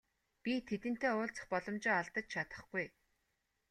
Би 0.43 0.53
тэдэнтэй 0.67 1.11
уулзах 1.15 1.45
боломжоо 1.51 1.95
алдаж 2.01 2.25
чадахгүй. 2.33 2.85